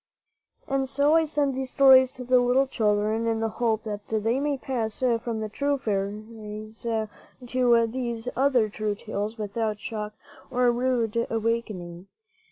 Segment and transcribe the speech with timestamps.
[0.67, 4.39] And so I send these stories to the little children in the hope that they
[4.39, 9.79] may pass from the true tales of fairies to these other 10 true tales without
[9.79, 10.15] shock
[10.49, 12.07] or rude awakening.